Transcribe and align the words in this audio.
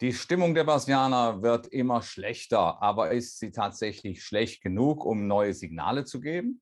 Die 0.00 0.12
Stimmung 0.12 0.54
der 0.54 0.62
Börsianer 0.64 1.42
wird 1.42 1.66
immer 1.66 2.02
schlechter, 2.02 2.80
aber 2.80 3.10
ist 3.10 3.40
sie 3.40 3.50
tatsächlich 3.50 4.22
schlecht 4.22 4.62
genug, 4.62 5.04
um 5.04 5.26
neue 5.26 5.54
Signale 5.54 6.04
zu 6.04 6.20
geben? 6.20 6.60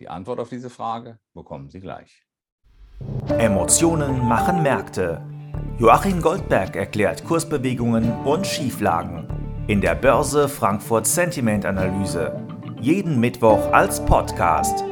Die 0.00 0.08
Antwort 0.08 0.38
auf 0.38 0.50
diese 0.50 0.68
Frage 0.68 1.18
bekommen 1.32 1.70
Sie 1.70 1.80
gleich. 1.80 2.26
Emotionen 3.38 4.20
machen 4.28 4.62
Märkte. 4.62 5.26
Joachim 5.78 6.20
Goldberg 6.20 6.76
erklärt 6.76 7.24
Kursbewegungen 7.24 8.12
und 8.24 8.46
Schieflagen 8.46 9.28
in 9.68 9.80
der 9.80 9.94
Börse 9.94 10.48
Frankfurt 10.48 11.06
Sentiment 11.06 11.64
Analyse. 11.64 12.36
Jeden 12.80 13.20
Mittwoch 13.20 13.72
als 13.72 14.04
Podcast. 14.04 14.84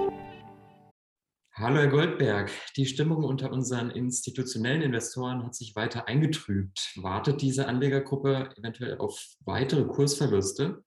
Hallo 1.61 1.77
Herr 1.77 1.89
Goldberg, 1.89 2.51
die 2.79 2.87
Stimmung 2.87 3.23
unter 3.23 3.53
unseren 3.53 3.91
institutionellen 3.91 4.81
Investoren 4.81 5.45
hat 5.45 5.55
sich 5.55 5.77
weiter 5.77 6.09
eingetrübt. 6.09 6.95
Wartet 6.97 7.43
diese 7.43 7.69
Anlegergruppe 7.69 8.49
eventuell 8.57 8.97
auf 8.97 9.23
weitere 9.41 9.85
Kursverluste? 9.85 10.83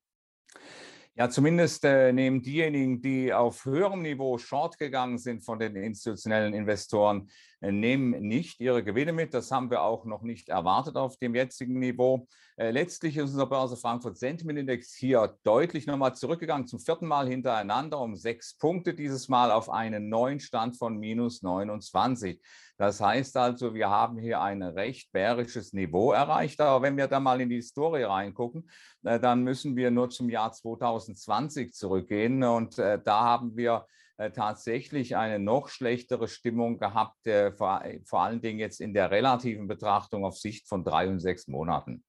Ja, 1.13 1.29
zumindest 1.29 1.85
äh, 1.85 2.11
nehmen 2.11 2.41
diejenigen, 2.41 3.03
die 3.03 3.31
auf 3.31 3.65
höherem 3.65 4.01
Niveau 4.01 4.39
short 4.39 4.79
gegangen 4.79 5.19
sind 5.19 5.45
von 5.45 5.59
den 5.59 5.75
institutionellen 5.75 6.55
Investoren, 6.55 7.29
nehmen 7.71 8.11
nicht 8.21 8.59
ihre 8.59 8.83
Gewinne 8.83 9.13
mit. 9.13 9.33
Das 9.33 9.51
haben 9.51 9.71
wir 9.71 9.81
auch 9.81 10.05
noch 10.05 10.21
nicht 10.21 10.49
erwartet 10.49 10.95
auf 10.95 11.17
dem 11.17 11.35
jetzigen 11.35 11.79
Niveau. 11.79 12.27
Äh, 12.57 12.71
letztlich 12.71 13.17
ist 13.17 13.31
unser 13.31 13.47
Börse 13.47 13.77
Frankfurt 13.77 14.17
Sentiment 14.17 14.59
Index 14.59 14.93
hier 14.93 15.37
deutlich 15.43 15.87
nochmal 15.87 16.15
zurückgegangen, 16.15 16.67
zum 16.67 16.79
vierten 16.79 17.07
Mal 17.07 17.27
hintereinander 17.27 17.99
um 17.99 18.15
sechs 18.15 18.57
Punkte, 18.57 18.93
dieses 18.93 19.29
Mal 19.29 19.51
auf 19.51 19.69
einen 19.69 20.09
neuen 20.09 20.39
Stand 20.39 20.77
von 20.77 20.97
minus 20.97 21.41
29. 21.41 22.39
Das 22.77 22.99
heißt 22.99 23.37
also, 23.37 23.73
wir 23.73 23.89
haben 23.89 24.17
hier 24.17 24.41
ein 24.41 24.61
recht 24.61 25.11
bärisches 25.11 25.73
Niveau 25.73 26.11
erreicht. 26.11 26.59
Aber 26.59 26.81
wenn 26.81 26.97
wir 26.97 27.07
da 27.07 27.19
mal 27.19 27.39
in 27.39 27.49
die 27.49 27.55
Historie 27.57 28.03
reingucken, 28.03 28.69
äh, 29.03 29.19
dann 29.19 29.43
müssen 29.43 29.75
wir 29.75 29.89
nur 29.89 30.09
zum 30.09 30.29
Jahr 30.29 30.51
2020 30.51 31.73
zurückgehen. 31.73 32.43
Und 32.43 32.77
äh, 32.77 32.99
da 33.03 33.21
haben 33.21 33.55
wir 33.55 33.85
äh, 33.85 34.02
tatsächlich 34.33 35.15
eine 35.15 35.39
noch 35.39 35.69
schlechtere 35.69 36.27
Stimmung 36.27 36.77
gehabt, 36.77 37.27
vor, 37.57 37.83
vor 38.05 38.21
allen 38.21 38.41
Dingen 38.41 38.59
jetzt 38.59 38.79
in 38.79 38.93
der 38.93 39.11
relativen 39.11 39.67
Betrachtung 39.67 40.23
auf 40.23 40.37
Sicht 40.37 40.67
von 40.67 40.83
drei 40.83 41.07
und 41.07 41.19
sechs 41.19 41.47
Monaten. 41.47 42.03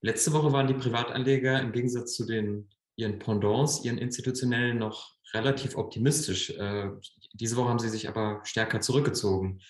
Letzte 0.00 0.32
Woche 0.32 0.52
waren 0.52 0.68
die 0.68 0.74
Privatanleger 0.74 1.60
im 1.60 1.72
Gegensatz 1.72 2.14
zu 2.14 2.26
den 2.26 2.70
ihren 2.96 3.18
Pendants, 3.18 3.84
ihren 3.84 3.98
institutionellen 3.98 4.78
noch 4.78 5.16
relativ 5.34 5.76
optimistisch. 5.76 6.50
Äh, 6.50 6.90
diese 7.34 7.56
Woche 7.56 7.68
haben 7.68 7.78
sie 7.78 7.88
sich 7.88 8.08
aber 8.08 8.40
stärker 8.44 8.80
zurückgezogen. 8.80 9.60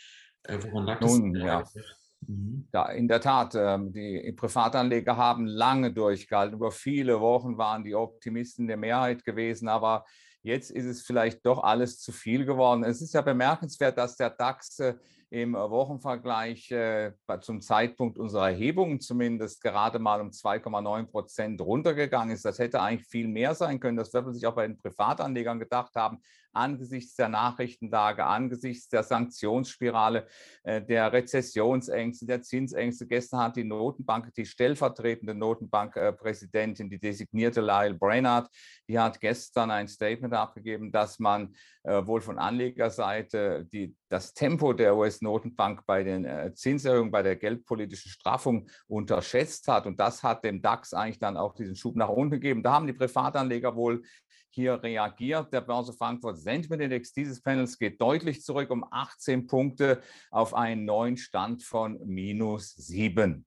Äh, 0.44 0.58
woran 0.62 0.84
lag 0.84 1.00
Nun, 1.00 1.34
das? 1.34 1.74
Ja. 1.74 1.82
Mhm. 2.26 2.68
In 2.94 3.08
der 3.08 3.20
Tat. 3.20 3.54
Ähm, 3.56 3.92
die 3.92 4.32
Privatanleger 4.36 5.16
haben 5.16 5.46
lange 5.46 5.92
durchgehalten. 5.92 6.56
Über 6.56 6.70
viele 6.70 7.20
Wochen 7.20 7.58
waren 7.58 7.84
die 7.84 7.94
Optimisten 7.94 8.68
der 8.68 8.76
Mehrheit 8.76 9.24
gewesen, 9.24 9.68
aber 9.68 10.04
jetzt 10.46 10.70
ist 10.70 10.86
es 10.86 11.02
vielleicht 11.02 11.44
doch 11.44 11.62
alles 11.62 11.98
zu 11.98 12.12
viel 12.12 12.44
geworden. 12.44 12.84
Es 12.84 13.02
ist 13.02 13.12
ja 13.14 13.20
bemerkenswert, 13.20 13.98
dass 13.98 14.16
der 14.16 14.30
DAX 14.30 14.78
äh, 14.78 14.94
im 15.30 15.54
Wochenvergleich 15.54 16.70
äh, 16.70 17.12
zum 17.40 17.60
Zeitpunkt 17.60 18.18
unserer 18.18 18.50
Erhebungen 18.50 19.00
zumindest 19.00 19.62
gerade 19.62 19.98
mal 19.98 20.20
um 20.20 20.30
2,9 20.30 21.06
Prozent 21.06 21.60
runtergegangen 21.60 22.34
ist. 22.34 22.44
Das 22.44 22.58
hätte 22.58 22.80
eigentlich 22.80 23.08
viel 23.08 23.28
mehr 23.28 23.54
sein 23.54 23.80
können. 23.80 23.96
Das 23.96 24.12
wird 24.14 24.24
man 24.24 24.34
sich 24.34 24.46
auch 24.46 24.54
bei 24.54 24.66
den 24.66 24.78
Privatanlegern 24.78 25.58
gedacht 25.58 25.94
haben 25.96 26.20
angesichts 26.56 27.14
der 27.14 27.28
Nachrichtenlage, 27.28 28.24
angesichts 28.24 28.88
der 28.88 29.02
Sanktionsspirale, 29.02 30.26
äh, 30.64 30.82
der 30.82 31.12
Rezessionsängste, 31.12 32.26
der 32.26 32.42
Zinsängste. 32.42 33.06
Gestern 33.06 33.40
hat 33.40 33.56
die 33.56 33.64
Notenbank, 33.64 34.34
die 34.34 34.46
stellvertretende 34.46 35.34
Notenbankpräsidentin, 35.34 36.90
die 36.90 36.98
designierte 36.98 37.60
Lyle 37.60 37.94
Brainard, 37.94 38.48
die 38.88 38.98
hat 38.98 39.20
gestern 39.20 39.70
ein 39.70 39.88
Statement 39.88 40.34
abgegeben, 40.34 40.90
dass 40.90 41.18
man 41.18 41.54
äh, 41.84 42.04
wohl 42.06 42.20
von 42.20 42.38
Anlegerseite 42.38 43.66
die, 43.72 43.94
das 44.08 44.32
Tempo 44.32 44.72
der 44.72 44.96
US-Notenbank 45.26 45.84
bei 45.86 46.04
den 46.04 46.24
äh, 46.24 46.52
Zinserhöhungen, 46.54 47.10
bei 47.10 47.22
der 47.22 47.36
geldpolitischen 47.36 48.10
Straffung 48.10 48.68
unterschätzt 48.86 49.68
hat. 49.68 49.86
Und 49.86 49.98
das 50.00 50.22
hat 50.22 50.44
dem 50.44 50.62
DAX 50.62 50.94
eigentlich 50.94 51.18
dann 51.18 51.36
auch 51.36 51.54
diesen 51.54 51.76
Schub 51.76 51.96
nach 51.96 52.08
unten 52.08 52.32
gegeben. 52.32 52.62
Da 52.62 52.72
haben 52.72 52.86
die 52.86 52.92
Privatanleger 52.92 53.74
wohl 53.76 54.02
hier 54.50 54.82
reagiert. 54.82 55.52
Der 55.52 55.60
Börse 55.60 55.92
Frankfurt 55.92 56.38
Sentiment 56.38 56.82
Index 56.82 57.12
dieses 57.12 57.42
Panels 57.42 57.78
geht 57.78 58.00
deutlich 58.00 58.42
zurück 58.42 58.70
um 58.70 58.84
18 58.90 59.46
Punkte 59.46 60.00
auf 60.30 60.54
einen 60.54 60.84
neuen 60.84 61.16
Stand 61.16 61.62
von 61.62 61.98
minus 62.04 62.74
7. 62.74 63.44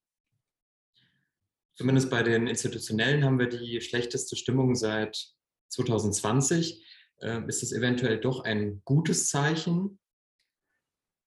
Zumindest 1.74 2.10
bei 2.10 2.24
den 2.24 2.48
institutionellen 2.48 3.24
haben 3.24 3.40
wir 3.40 3.48
die 3.48 3.80
schlechteste 3.80 4.36
Stimmung 4.36 4.76
seit 4.76 5.34
2020. 5.70 6.86
Ähm, 7.22 7.48
ist 7.48 7.64
es 7.64 7.72
eventuell 7.72 8.20
doch 8.20 8.44
ein 8.44 8.82
gutes 8.84 9.30
Zeichen? 9.30 10.00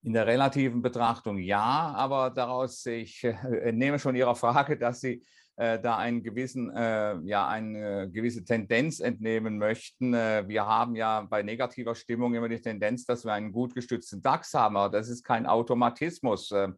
In 0.04 0.14
der 0.14 0.26
relativen 0.26 0.82
Betrachtung 0.82 1.38
ja, 1.38 1.92
aber 1.94 2.30
daraus, 2.30 2.84
ich 2.86 3.22
äh, 3.22 3.70
nehme 3.70 4.00
schon 4.00 4.16
Ihrer 4.16 4.34
Frage, 4.34 4.76
dass 4.76 5.00
Sie 5.00 5.24
äh, 5.56 5.78
da 5.78 5.96
einen 5.96 6.24
gewissen, 6.24 6.74
äh, 6.74 7.18
ja, 7.24 7.46
eine 7.46 8.10
gewisse 8.10 8.44
Tendenz 8.44 8.98
entnehmen 8.98 9.58
möchten. 9.58 10.12
Äh, 10.12 10.48
wir 10.48 10.66
haben 10.66 10.96
ja 10.96 11.20
bei 11.20 11.42
negativer 11.42 11.94
Stimmung 11.94 12.34
immer 12.34 12.48
die 12.48 12.60
Tendenz, 12.60 13.04
dass 13.04 13.24
wir 13.24 13.32
einen 13.32 13.52
gut 13.52 13.74
gestützten 13.74 14.22
DAX 14.22 14.54
haben, 14.54 14.76
aber 14.76 14.90
das 14.90 15.08
ist 15.08 15.22
kein 15.22 15.46
Automatismus. 15.46 16.50
Äh, 16.50 16.68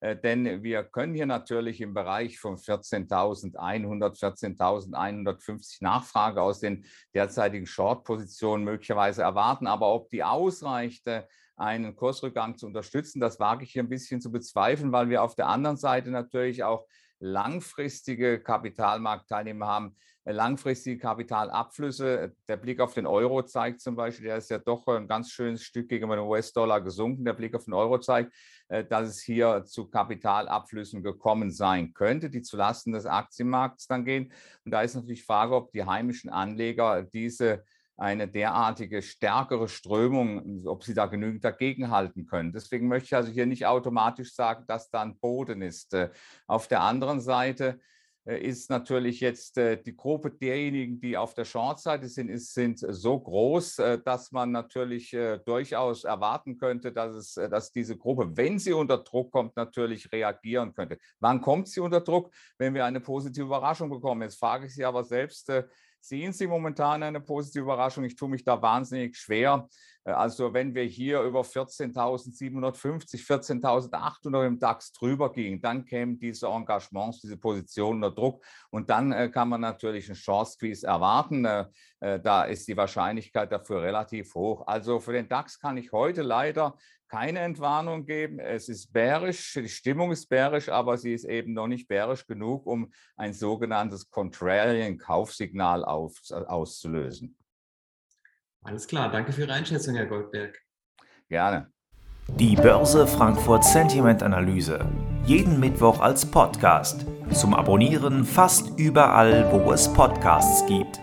äh, 0.00 0.16
denn 0.16 0.62
wir 0.62 0.84
können 0.84 1.14
hier 1.14 1.26
natürlich 1.26 1.80
im 1.82 1.92
Bereich 1.92 2.38
von 2.38 2.56
14.100, 2.56 4.18
14.150 4.18 5.78
Nachfrage 5.82 6.40
aus 6.40 6.60
den 6.60 6.84
derzeitigen 7.14 7.66
Short-Positionen 7.66 8.64
möglicherweise 8.64 9.22
erwarten. 9.22 9.66
Aber 9.66 9.92
ob 9.92 10.08
die 10.08 10.24
ausreicht, 10.24 11.06
einen 11.60 11.94
Kursrückgang 11.94 12.56
zu 12.56 12.66
unterstützen, 12.66 13.20
das 13.20 13.38
wage 13.38 13.64
ich 13.64 13.72
hier 13.72 13.82
ein 13.82 13.88
bisschen 13.88 14.20
zu 14.20 14.32
bezweifeln, 14.32 14.92
weil 14.92 15.08
wir 15.10 15.22
auf 15.22 15.34
der 15.34 15.48
anderen 15.48 15.76
Seite 15.76 16.10
natürlich 16.10 16.64
auch 16.64 16.86
langfristige 17.20 18.40
Kapitalmarktteilnehmer 18.40 19.66
haben, 19.66 19.96
äh, 20.24 20.32
langfristige 20.32 20.98
Kapitalabflüsse. 20.98 22.34
Der 22.48 22.56
Blick 22.56 22.80
auf 22.80 22.94
den 22.94 23.06
Euro 23.06 23.42
zeigt 23.42 23.82
zum 23.82 23.94
Beispiel, 23.94 24.26
der 24.26 24.38
ist 24.38 24.50
ja 24.50 24.58
doch 24.58 24.86
ein 24.86 25.06
ganz 25.06 25.30
schönes 25.30 25.62
Stück 25.62 25.88
gegenüber 25.90 26.16
dem 26.16 26.26
US-Dollar 26.26 26.80
gesunken. 26.80 27.24
Der 27.24 27.34
Blick 27.34 27.54
auf 27.54 27.64
den 27.64 27.74
Euro 27.74 27.98
zeigt, 27.98 28.32
äh, 28.68 28.84
dass 28.84 29.08
es 29.08 29.20
hier 29.20 29.64
zu 29.66 29.88
Kapitalabflüssen 29.90 31.02
gekommen 31.02 31.50
sein 31.50 31.92
könnte, 31.92 32.30
die 32.30 32.42
zulasten 32.42 32.94
des 32.94 33.04
Aktienmarkts 33.04 33.86
dann 33.86 34.06
gehen. 34.06 34.32
Und 34.64 34.72
da 34.72 34.80
ist 34.80 34.94
natürlich 34.94 35.20
die 35.20 35.26
Frage, 35.26 35.54
ob 35.54 35.72
die 35.72 35.84
heimischen 35.84 36.30
Anleger 36.30 37.02
diese 37.02 37.64
eine 38.00 38.26
derartige 38.26 39.02
stärkere 39.02 39.68
Strömung, 39.68 40.66
ob 40.66 40.84
sie 40.84 40.94
da 40.94 41.04
genügend 41.04 41.44
dagegenhalten 41.44 42.24
können. 42.26 42.50
Deswegen 42.50 42.88
möchte 42.88 43.04
ich 43.04 43.14
also 43.14 43.30
hier 43.30 43.44
nicht 43.44 43.66
automatisch 43.66 44.34
sagen, 44.34 44.64
dass 44.66 44.88
da 44.88 45.02
ein 45.02 45.18
Boden 45.18 45.60
ist. 45.60 45.92
Äh, 45.92 46.08
auf 46.46 46.66
der 46.66 46.80
anderen 46.80 47.20
Seite 47.20 47.78
äh, 48.24 48.40
ist 48.40 48.70
natürlich 48.70 49.20
jetzt 49.20 49.58
äh, 49.58 49.76
die 49.76 49.94
Gruppe 49.94 50.30
derjenigen, 50.30 50.98
die 50.98 51.18
auf 51.18 51.34
der 51.34 51.44
Short-Seite 51.44 52.08
sind, 52.08 52.30
ist, 52.30 52.54
sind 52.54 52.78
so 52.78 53.20
groß, 53.20 53.76
dass 54.02 54.32
man 54.32 54.50
natürlich 54.50 55.14
durchaus 55.44 56.04
erwarten 56.04 56.56
könnte, 56.56 56.92
dass, 56.92 57.14
es, 57.14 57.34
dass 57.34 57.70
diese 57.70 57.98
Gruppe, 57.98 58.34
wenn 58.34 58.58
sie 58.58 58.72
unter 58.72 58.96
Druck 58.96 59.30
kommt, 59.30 59.56
natürlich 59.56 60.10
reagieren 60.10 60.72
könnte. 60.72 60.96
Wann 61.18 61.42
kommt 61.42 61.68
sie 61.68 61.80
unter 61.80 62.00
Druck? 62.00 62.32
Wenn 62.56 62.72
wir 62.72 62.86
eine 62.86 63.00
positive 63.00 63.44
Überraschung 63.44 63.90
bekommen. 63.90 64.22
Jetzt 64.22 64.38
frage 64.38 64.64
ich 64.64 64.74
Sie 64.74 64.86
aber 64.86 65.04
selbst, 65.04 65.52
Sehen 66.00 66.32
Sie 66.32 66.46
momentan 66.46 67.02
eine 67.02 67.20
positive 67.20 67.62
Überraschung? 67.64 68.04
Ich 68.04 68.16
tue 68.16 68.28
mich 68.28 68.42
da 68.42 68.60
wahnsinnig 68.60 69.16
schwer. 69.16 69.68
Äh, 70.04 70.12
also 70.12 70.52
wenn 70.52 70.74
wir 70.74 70.84
hier 70.84 71.22
über 71.22 71.42
14.750, 71.42 73.24
14.800 73.24 74.46
im 74.46 74.58
DAX 74.58 74.92
drüber 74.92 75.32
gingen, 75.32 75.60
dann 75.60 75.84
kämen 75.84 76.18
diese 76.18 76.46
Engagements, 76.48 77.20
diese 77.20 77.36
Positionen 77.36 78.02
unter 78.02 78.14
Druck 78.14 78.44
und 78.70 78.90
dann 78.90 79.12
äh, 79.12 79.28
kann 79.28 79.48
man 79.48 79.60
natürlich 79.60 80.06
einen 80.08 80.16
Short-Squeeze 80.16 80.86
erwarten. 80.86 81.44
Äh, 81.44 81.66
da 82.20 82.44
ist 82.44 82.66
die 82.68 82.76
Wahrscheinlichkeit 82.76 83.52
dafür 83.52 83.82
relativ 83.82 84.34
hoch. 84.34 84.66
Also 84.66 85.00
für 85.00 85.12
den 85.12 85.28
DAX 85.28 85.58
kann 85.60 85.76
ich 85.76 85.92
heute 85.92 86.22
leider 86.22 86.76
keine 87.08 87.40
Entwarnung 87.40 88.06
geben. 88.06 88.38
Es 88.38 88.68
ist 88.68 88.92
bärisch, 88.92 89.54
die 89.54 89.68
Stimmung 89.68 90.12
ist 90.12 90.28
bärisch, 90.28 90.68
aber 90.68 90.96
sie 90.96 91.12
ist 91.12 91.24
eben 91.24 91.52
noch 91.52 91.66
nicht 91.66 91.88
bärisch 91.88 92.24
genug, 92.24 92.66
um 92.66 92.92
ein 93.16 93.32
sogenanntes 93.32 94.08
Contrarian-Kaufsignal 94.10 95.84
auszulösen. 95.84 97.36
Alles 98.62 98.86
klar, 98.86 99.10
danke 99.10 99.32
für 99.32 99.42
Ihre 99.42 99.54
Einschätzung, 99.54 99.94
Herr 99.94 100.06
Goldberg. 100.06 100.58
Gerne. 101.28 101.70
Die 102.38 102.54
Börse 102.56 103.06
Frankfurt 103.06 103.64
Sentiment 103.64 104.22
Analyse. 104.22 104.86
Jeden 105.24 105.58
Mittwoch 105.58 106.00
als 106.00 106.24
Podcast. 106.24 107.06
Zum 107.32 107.54
Abonnieren 107.54 108.24
fast 108.24 108.78
überall, 108.78 109.50
wo 109.52 109.72
es 109.72 109.92
Podcasts 109.92 110.64
gibt. 110.66 111.00